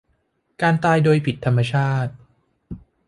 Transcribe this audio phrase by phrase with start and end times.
[0.61, 2.11] การตายโดยผิดธรรมชาติ